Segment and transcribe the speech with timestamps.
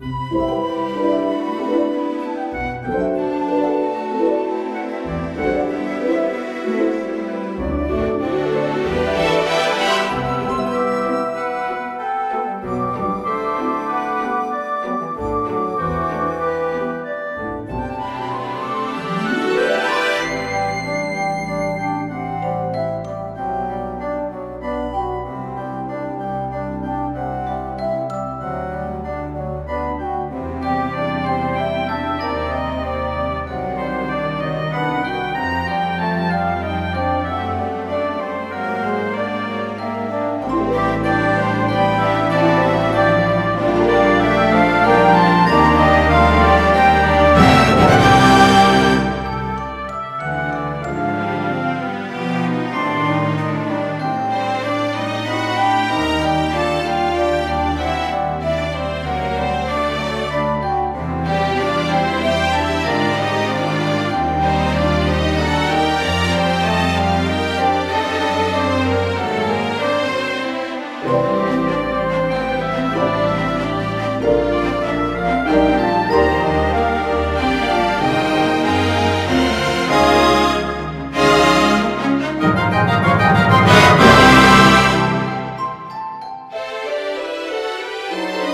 [0.00, 0.06] Tá
[2.86, 3.47] Música
[88.10, 88.48] Música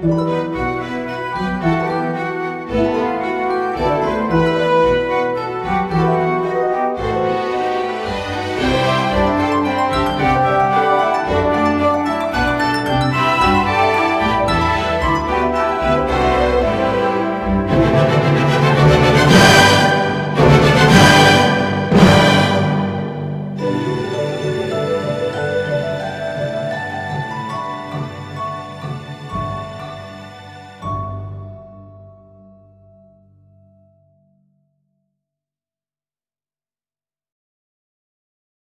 [0.00, 0.67] Música